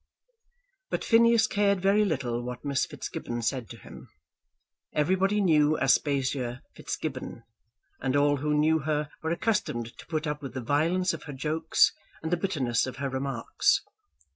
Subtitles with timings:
[0.89, 4.09] But Phineas cared very little what Miss Fitzgibbon said to him.
[4.93, 7.43] Everybody knew Aspasia Fitzgibbon,
[7.99, 11.33] and all who knew her were accustomed to put up with the violence of her
[11.33, 11.93] jokes
[12.23, 13.83] and the bitterness of her remarks.